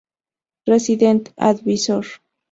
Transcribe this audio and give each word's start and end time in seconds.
Resident 0.67 1.29
Advisor 1.37 2.07